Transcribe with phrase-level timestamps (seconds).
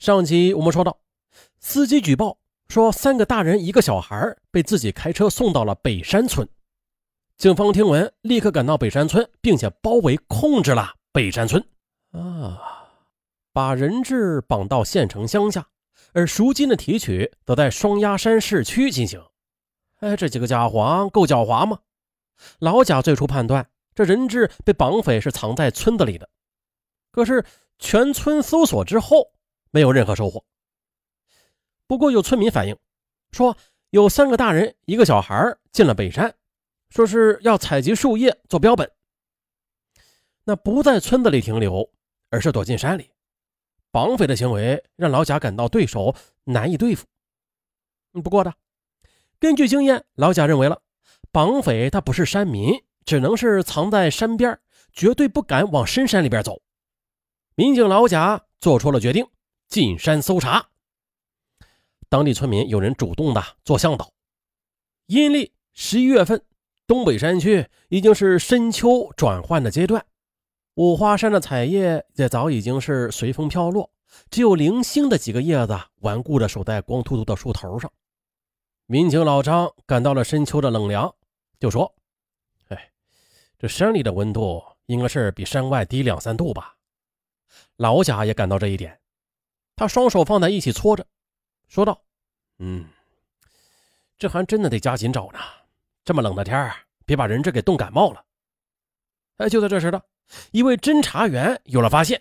[0.00, 0.98] 上集我们说到，
[1.58, 6.48] 司机举报说三个大人一个小孩被自己开车送到了北山村。
[7.36, 11.62] 警方听闻，立刻赶到北山村，并且包围控制了北山村。
[12.12, 12.88] 啊，
[13.52, 15.68] 把人质绑到县城乡下，
[16.14, 19.22] 而赎金的提取则在双鸭山市区进行。
[19.98, 21.78] 哎，这几个家伙够狡猾吗？
[22.58, 26.26] 老贾最初判断，这人质被绑匪是藏在村子里的。
[27.12, 27.44] 可是
[27.78, 29.32] 全村搜索之后。
[29.70, 30.44] 没有任何收获。
[31.86, 32.76] 不过有村民反映
[33.32, 33.56] 说，
[33.90, 36.34] 有三个大人一个小孩进了北山，
[36.90, 38.90] 说是要采集树叶做标本。
[40.44, 41.90] 那不在村子里停留，
[42.30, 43.10] 而是躲进山里。
[43.92, 46.14] 绑匪的行为让老贾感到对手
[46.44, 47.06] 难以对付。
[48.12, 48.52] 不过呢，
[49.38, 50.82] 根据经验，老贾认为了
[51.32, 54.58] 绑匪他不是山民，只能是藏在山边，
[54.92, 56.62] 绝对不敢往深山里边走。
[57.56, 59.26] 民警老贾做出了决定。
[59.70, 60.66] 进山搜查，
[62.08, 64.12] 当地村民有人主动的做向导。
[65.06, 66.44] 阴历十一月份，
[66.88, 70.04] 东北山区已经是深秋转换的阶段，
[70.74, 73.88] 五花山的彩叶也早已经是随风飘落，
[74.28, 77.88] 只有零星的几个叶子顽固的守在光秃秃的树头上。
[78.86, 81.14] 民警老张感到了深秋的冷凉，
[81.60, 81.94] 就说
[82.70, 82.90] ：“哎，
[83.56, 86.74] 这山里的温度应该是比山外低两三度吧？”
[87.78, 88.99] 老贾也感到这一点。
[89.80, 91.06] 他双手放在一起搓着，
[91.66, 92.02] 说道
[92.60, 92.84] ：“嗯，
[94.18, 95.38] 这还真的得加紧找呢。
[96.04, 96.70] 这么冷的天
[97.06, 98.22] 别把人质给冻感冒了。”
[99.40, 100.02] 哎，就在这时呢，
[100.50, 102.20] 一位侦查员有了发现，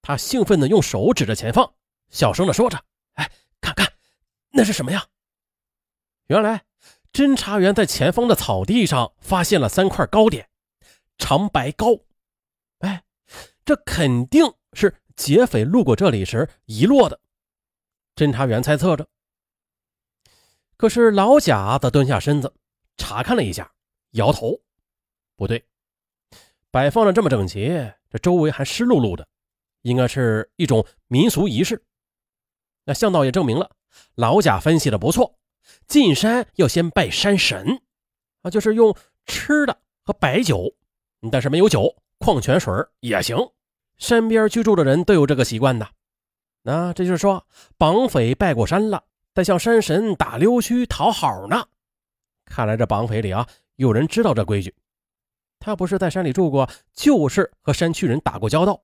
[0.00, 1.74] 他兴奋地用手指着前方，
[2.10, 2.80] 小声地说着
[3.18, 3.28] ：“哎，
[3.60, 3.92] 看看，
[4.50, 5.04] 那是什么呀？”
[6.30, 6.62] 原来，
[7.12, 10.48] 侦查员在前方的草地上发现了三块糕点，
[11.18, 11.88] 长白糕。
[12.78, 13.02] 哎，
[13.64, 14.94] 这肯定是。
[15.20, 17.20] 劫匪路过这里时遗落的，
[18.16, 19.06] 侦查员猜测着。
[20.78, 22.54] 可是老贾则蹲下身子
[22.96, 23.70] 查看了一下，
[24.12, 24.58] 摇头
[25.36, 25.62] ：“不对，
[26.70, 27.68] 摆放的这么整齐，
[28.08, 29.28] 这周围还湿漉漉的，
[29.82, 31.84] 应该是一种民俗仪式。”
[32.86, 33.70] 那向导也证明了，
[34.14, 35.38] 老贾分析的不错，
[35.86, 37.82] 进山要先拜山神，
[38.40, 40.74] 啊，就是用吃的和白酒，
[41.30, 43.36] 但是没有酒，矿泉水也行。
[44.00, 45.88] 山边居住的人都有这个习惯的，
[46.62, 47.46] 那这就是说，
[47.78, 51.66] 绑匪拜过山了，在向山神打溜须讨好呢。
[52.46, 53.46] 看来这绑匪里啊，
[53.76, 54.74] 有人知道这规矩。
[55.60, 58.82] 他不是在山里住过，就是和山区人打过交道。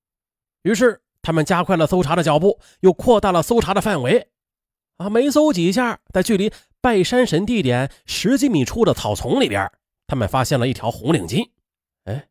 [0.63, 4.29] 于是他们加快了搜查的脚步，又扩大了搜查的范围。
[4.99, 9.73] 啊，没搜几下，在距离拜山神地点十几米处的草丛里边，
[10.07, 11.51] 他们发现了一条红领巾。
[12.05, 12.29] 哎，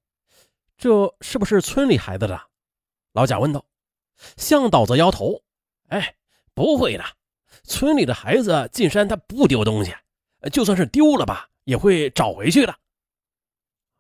[0.78, 2.40] 这是不是村里孩子的？
[3.16, 3.64] 老贾问道
[4.36, 5.42] ：“向导则摇头，
[5.88, 6.16] 哎，
[6.54, 7.04] 不会的，
[7.64, 9.96] 村里的孩子进山他不丢东西，
[10.52, 12.76] 就算是丢了吧，也会找回去的。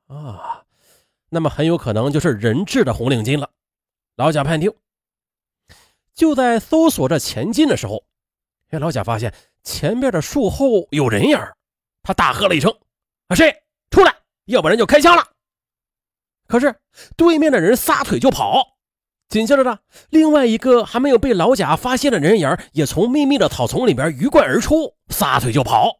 [0.07, 0.65] 啊，
[1.29, 3.49] 那么很有可能就是人质的红领巾了。”
[4.17, 4.73] 老贾判定。
[6.13, 8.03] 就在搜索着前进的时候，
[8.71, 9.33] 哎，老贾发现
[9.63, 11.37] 前面的树后有人影
[12.03, 12.69] 他大喝了一声
[13.27, 14.13] ：“啊，谁出来？
[14.45, 15.25] 要不然就开枪了！”
[16.47, 16.77] 可是
[17.15, 18.74] 对面的人撒腿就跑。
[19.27, 25.99] 紧接着呢，另外一个还没有被老贾发现的人影也从密密的草丛里边鱼贯而出，撒腿就跑。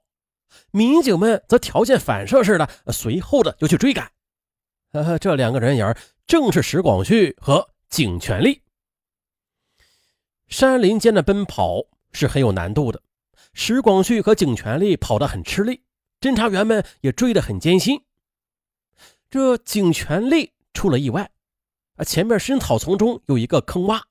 [0.72, 4.12] 民警们则条件反射似的随后的就去追赶。
[5.20, 5.94] 这两个人影
[6.28, 8.62] 正是石广旭和景全力。
[10.48, 13.02] 山林间的奔跑是很有难度的，
[13.54, 15.82] 石广旭和景全力跑得很吃力，
[16.22, 18.02] 侦查员们也追得很艰辛。
[19.30, 21.32] 这景全力出了意外。
[21.96, 24.02] 啊，前面深草丛中有一个坑洼，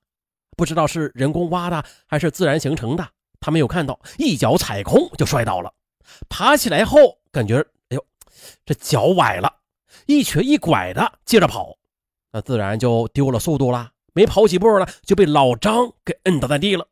[0.57, 3.07] 不知道是人工挖的还是自然形成的。
[3.39, 5.71] 他没有看到，一脚踩空就摔倒了。
[6.27, 7.59] 爬起来后，感觉
[7.89, 8.05] 哎呦，
[8.65, 9.53] 这脚崴了，
[10.07, 11.77] 一瘸一拐的接着跑，
[12.31, 13.91] 那自然就丢了速度了。
[14.13, 16.87] 没跑几步呢，就被老张给摁倒在地了。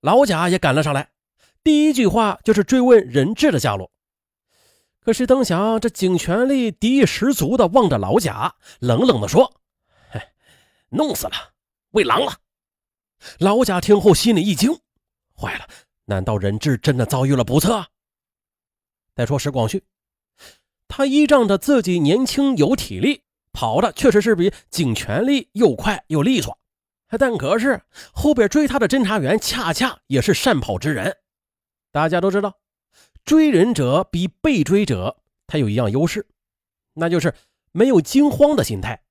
[0.00, 1.10] 老贾也赶了上来，
[1.62, 3.92] 第一句话就是追问人质的下落。
[4.98, 9.60] 可是灯想，这警权力敌意十足的望着老贾，冷冷的说。
[10.92, 11.32] 弄死了，
[11.92, 12.34] 喂狼了！
[13.38, 14.70] 老贾听后心里一惊，
[15.34, 15.66] 坏了，
[16.04, 17.86] 难道人质真的遭遇了不测？
[19.14, 19.82] 再说石广旭，
[20.88, 23.22] 他依仗着自己年轻有体力，
[23.52, 26.58] 跑的确实是比警全力又快又利索，
[27.18, 27.80] 但可是
[28.12, 31.16] 后边追他的侦查员恰恰也是善跑之人。
[31.90, 32.58] 大家都知道，
[33.24, 36.26] 追人者比被追者他有一样优势，
[36.92, 37.34] 那就是
[37.70, 39.02] 没有惊慌的心态。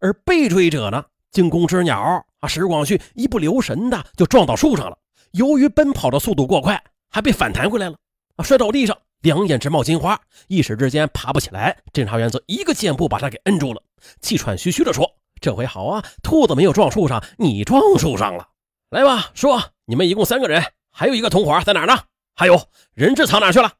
[0.00, 4.98] 而被追者呢，惊弓之鸟啊，石广旭一不留神的就撞到树上了。
[5.32, 7.96] 由于奔跑的速度过快，还被反弹回来了，
[8.36, 11.76] 啊，摔到地上，两眼直冒金花，一时之间爬不起来。
[11.92, 13.82] 侦查员则一个箭步把他给摁住了，
[14.20, 18.48] 气喘吁吁的说：“这回好啊，兔子没有撞树上，你撞树上了。
[18.90, 21.98] 来吧，说，你们一共三个人，还有一个同伙在哪呢？
[22.34, 23.72] 还有人质藏哪去了？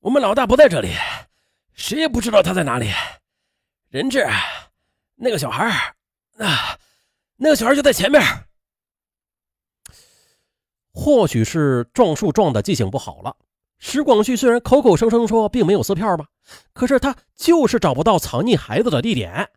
[0.00, 0.90] 我们老大不在这里，
[1.74, 2.90] 谁也不知道他在哪里。
[3.88, 4.26] 人质，
[5.16, 5.94] 那个小孩，
[6.36, 6.78] 那
[7.36, 8.22] 那个小孩就在前面。”
[10.92, 13.36] 或许是撞树撞的记性不好了，
[13.78, 16.26] 石广旭虽然口口声声说并没有撕票吧，
[16.72, 19.50] 可是他就是找不到藏匿孩子的地点，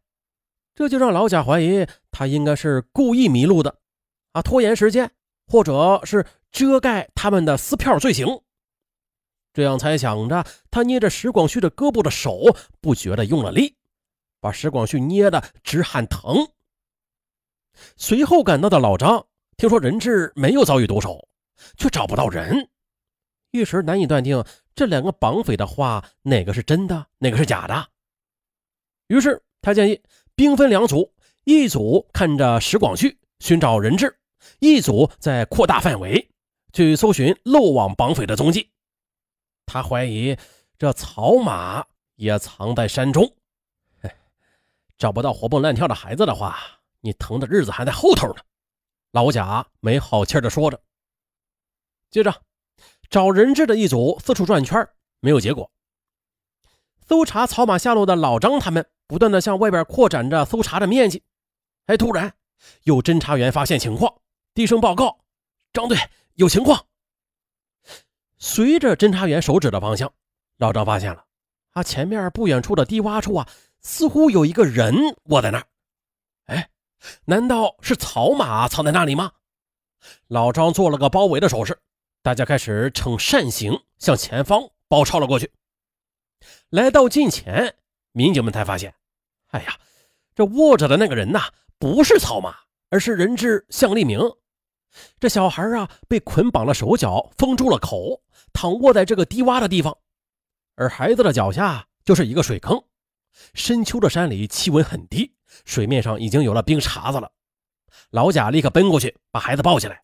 [0.74, 3.78] 这就让老贾怀疑他应该是故意迷路的，
[4.32, 5.12] 啊，拖延时间，
[5.46, 8.42] 或者是遮盖他们的撕票罪行。
[9.54, 12.46] 这样猜想着，他捏着石广旭的胳膊的手
[12.82, 13.76] 不觉得用了力，
[14.40, 16.48] 把石广旭捏得直喊疼。
[17.96, 19.26] 随后赶到的老张。
[19.58, 21.28] 听说人质没有遭遇毒手，
[21.78, 22.70] 却找不到人，
[23.50, 24.46] 一时难以断定
[24.76, 27.90] 这两个绑匪的话哪个是真的，哪个是假的。
[29.08, 30.00] 于是他建议
[30.36, 31.12] 兵分两组，
[31.44, 34.16] 一组看着石广旭寻找人质，
[34.60, 36.30] 一组在扩大范围
[36.72, 38.70] 去搜寻漏网绑匪的踪迹。
[39.66, 40.38] 他怀疑
[40.78, 41.84] 这草马
[42.14, 43.34] 也藏在山中。
[44.98, 46.58] 找不到活蹦乱跳的孩子的话，
[47.02, 48.42] 你疼的日子还在后头呢。
[49.12, 50.82] 老贾没好气的说着，
[52.10, 52.42] 接着
[53.10, 54.88] 找人质的一组四处转圈，
[55.20, 55.72] 没有结果。
[57.08, 61.24] 搜查草马下落的老张他们不断的向外边扩展着搜查的面积。
[61.86, 62.34] 哎，突然
[62.84, 64.14] 有侦查员发现情况，
[64.54, 65.20] 低声报告
[65.72, 65.98] ：“张队
[66.34, 66.86] 有情况。”
[68.38, 70.12] 随着侦查员手指的方向，
[70.58, 71.26] 老张发现了
[71.72, 73.48] 啊，前面不远处的低洼处啊，
[73.88, 74.94] 似乎有一个人
[75.30, 75.66] 卧在那儿。
[76.48, 76.70] 哎。
[77.24, 79.32] 难道是草马藏在那里吗？
[80.28, 81.80] 老张做了个包围的手势，
[82.22, 85.50] 大家开始呈扇形向前方包抄了过去。
[86.70, 87.76] 来到近前，
[88.12, 88.94] 民警们才发现，
[89.52, 89.80] 哎呀，
[90.36, 91.50] 这卧着的那个人呐，
[91.80, 92.54] 不是草马，
[92.90, 94.20] 而是人质向立明。
[95.20, 99.98] 这小孩啊，被捆绑了手脚，封住了口，躺卧在这个低洼的地方，
[100.76, 102.84] 而孩子的脚下就是一个水坑。
[103.54, 105.34] 深秋的山里气温很低。
[105.66, 107.32] 水面上已经有了冰碴子了，
[108.12, 110.04] 老贾立刻奔过去把孩子抱起来。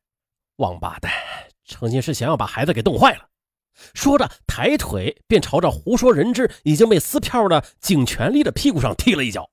[0.56, 1.12] 王八蛋，
[1.66, 3.30] 成心是想要把孩子给冻坏了。
[3.94, 9.50] 说着，抬腿便朝着胡说人质已经被撕票的景全力的屁股上踢了一脚。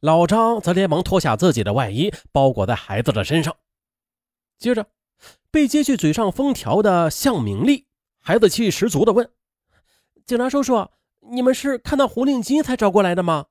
[0.00, 3.56] 老张则连忙脱下自己的外衣包裹在孩子的身上。
[4.58, 4.86] 接着，
[5.50, 7.86] 被揭去嘴上封条的向明丽，
[8.18, 9.30] 孩子气十足地问
[10.26, 10.88] ：“警察叔叔，
[11.30, 13.46] 你们是看到红领巾才找过来的吗？”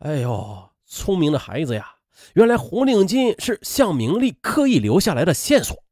[0.00, 0.70] 哎呦！
[0.88, 1.96] 聪明的孩子呀，
[2.34, 5.82] 原来红领巾是向明丽刻意留下来的线索。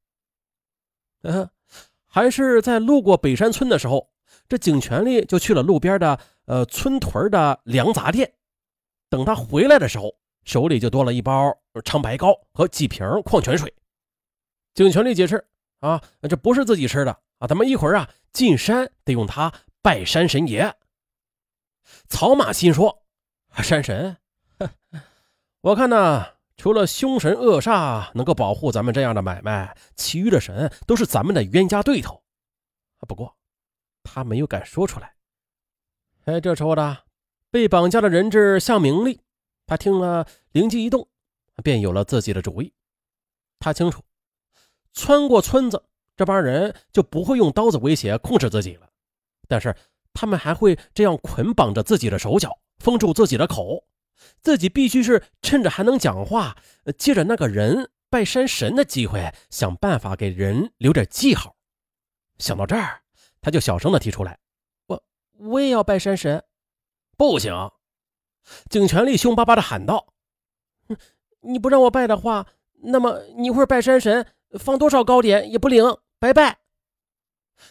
[1.22, 1.50] 嗯，
[2.06, 4.08] 还是在路过北山村的时候，
[4.48, 8.34] 这景全力就去了路边的呃村屯的粮杂店。
[9.10, 11.52] 等他回来的时候，手里就多了一包
[11.84, 13.74] 长白膏和几瓶矿泉水。
[14.74, 15.44] 景全力解释
[15.80, 16.00] 啊，
[16.30, 20.72] 这不是自己吃的啊，咱们一会儿啊进山得用它拜山神爷。
[22.08, 23.04] 曹马心说，
[23.62, 24.16] 山神。
[25.60, 32.22] 我看呢，除了凶神恶煞能够保护咱们这样的买卖，其余的神都是咱们的冤家对头。
[33.06, 33.36] 不过，
[34.02, 35.14] 他没有敢说出来。
[36.24, 37.04] 哎，这时候的
[37.50, 39.20] 被绑架的人质向明丽，
[39.66, 41.08] 他听了灵机一动，
[41.62, 42.72] 便有了自己的主意。
[43.58, 44.02] 他清楚，
[44.92, 45.84] 穿过村子，
[46.16, 48.88] 这帮人就不会用刀子威胁控制自己了，
[49.48, 49.74] 但是
[50.14, 53.84] 他们还会这样捆绑着自己的手脚，封住自己的口。
[54.40, 56.56] 自己必须是趁着还能讲话，
[56.96, 61.56] 借着那个人拜山神的机会，想办法给人留点记号。
[62.38, 63.02] 想到这儿，
[63.40, 64.38] 他就小声的提出来
[64.86, 65.02] ：“我
[65.38, 66.42] 我也要拜山神。”
[67.18, 67.52] 不行！
[68.70, 70.14] 景全力凶巴巴的喊道
[71.42, 72.46] ：“你不让我拜的话，
[72.82, 74.26] 那么你一会儿拜山神
[74.58, 75.84] 放多少糕点也不灵，
[76.18, 76.60] 拜拜。”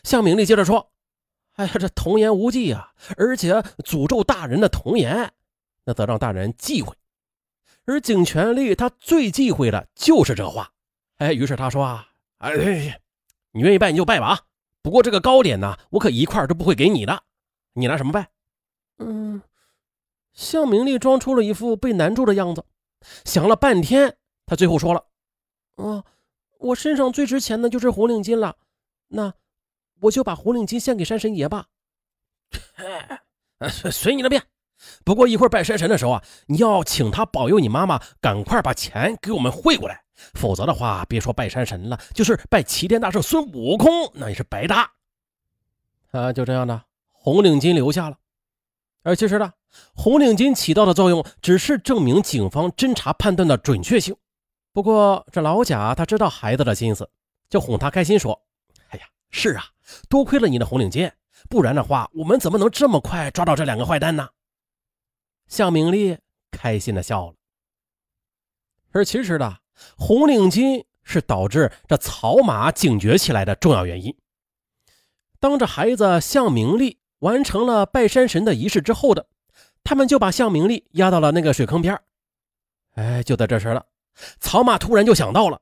[0.03, 0.92] 向明丽接着说
[1.53, 5.33] ：“哎呀，这童言无忌啊，而且诅咒大人的童言。”
[5.86, 6.95] 那则让大人忌讳，
[7.86, 10.72] 而景全力他最忌讳的就是这话。
[11.17, 12.07] 哎，于是他说：“啊，
[12.38, 13.01] 哎，
[13.51, 14.39] 你愿意拜你就拜吧啊！
[14.81, 17.24] 不过这个糕点呢，我可一块都不会给你的。
[17.74, 18.29] 你拿什么拜？”
[19.00, 19.41] 嗯，
[20.31, 22.63] 向明丽装出了一副被难住的样子，
[23.25, 25.05] 想了半天，他最后说了
[25.75, 26.05] ：“啊，
[26.60, 28.55] 我身上最值钱的就是红领巾了，
[29.10, 29.33] 那
[30.03, 31.65] 我就把红领巾献给山神爷吧。
[33.69, 34.43] ”随随你的便。
[35.05, 44.91] 不过一会儿拜山神的时候啊，你要请他保佑你妈妈赶快把钱给我们汇过来，否则的话，别说拜山神了，就是拜齐天大圣孙悟空，那也是白搭。
[46.12, 48.17] 啊，就这样的，红领巾留下了。
[49.03, 49.53] 而其实呢，
[49.95, 54.15] 红领巾起到的作用只是证明警方侦查判断的准确性。
[54.74, 57.10] 不过这老贾他知道孩子的心思，
[57.50, 58.41] 就哄他开心说：“，
[59.33, 59.65] 是啊，
[60.07, 61.11] 多亏了你的红领巾，
[61.49, 64.29] 不然的话，我们怎么能这么快抓到这两个坏蛋呢？”
[65.49, 66.17] 向明丽
[66.51, 67.35] 开心的笑了。
[68.91, 69.57] 而其实呢，
[69.97, 74.15] 红领巾是导致这草马警觉起来的重要原因。
[75.39, 76.99] 当着孩子向明丽。
[77.23, 79.25] 完成了拜山神的仪式之后的，
[79.81, 81.97] 他们就把向明丽压到了那个水坑边
[82.95, 83.85] 哎，就在这时了，
[84.41, 85.61] 草马突然就想到了，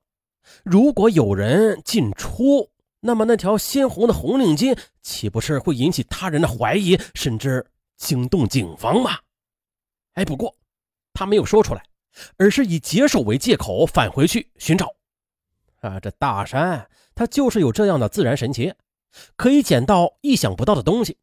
[0.63, 2.71] 如果有人进出，
[3.01, 7.65] 那么那条鲜红的红领巾岂不是会引起他人的怀疑，甚至
[7.97, 9.19] 惊动警方吗？
[10.13, 10.55] 哎，不过
[11.13, 11.83] 他没有说出来，
[12.37, 14.95] 而是以解手为借口返回去寻找。
[15.79, 18.73] 啊，这大山它就是有这样的自然神奇，
[19.35, 21.17] 可以捡到意想不到的东西。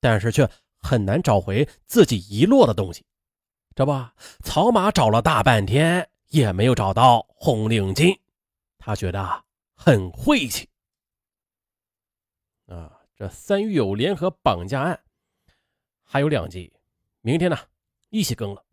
[0.00, 0.46] 但是却
[0.78, 3.06] 很难找回自己遗落的东西，
[3.74, 3.92] 这不，
[4.42, 8.14] 草马找了大半天也没有找到红领巾，
[8.76, 10.68] 他觉得很晦气。
[13.16, 15.00] 这三狱友联合绑架案
[16.02, 16.72] 还有两集，
[17.20, 17.56] 明天呢
[18.10, 18.64] 一起更了。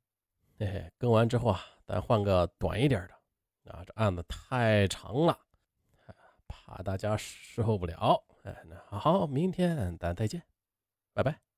[0.58, 3.72] 嘿嘿，更完之后啊，咱换个短一点的。
[3.72, 5.38] 啊，这案子太长了，
[6.48, 8.24] 怕大家受不了。
[8.44, 10.42] 哎，那好，明天咱再见。
[11.14, 11.51] 拜拜。